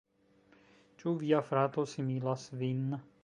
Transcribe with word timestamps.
Ĉu 1.03 1.13
via 1.25 1.43
frato 1.51 1.87
similas 1.93 2.47
vin? 2.63 2.83